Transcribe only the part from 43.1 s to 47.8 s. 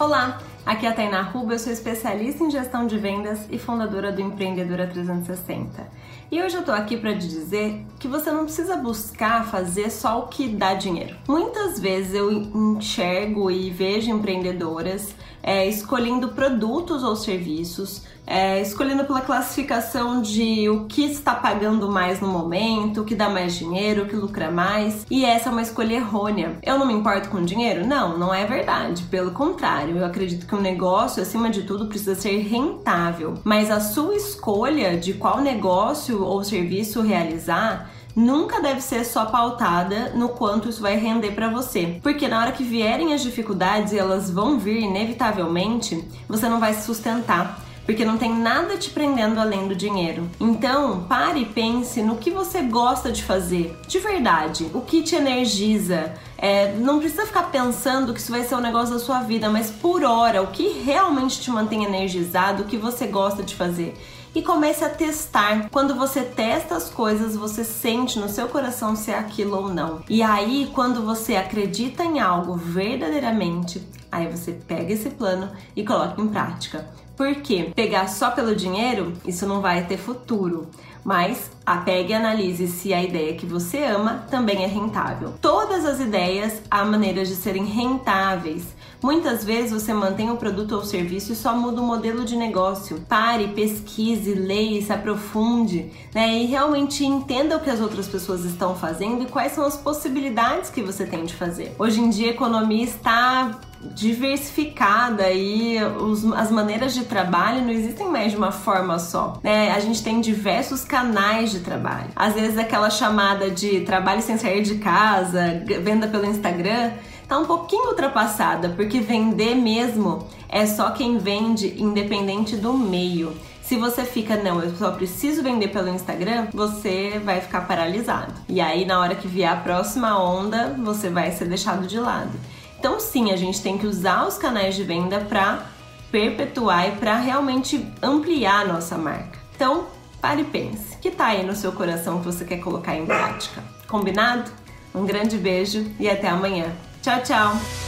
as dificuldades e elas vão vir inevitavelmente, você não vai se sustentar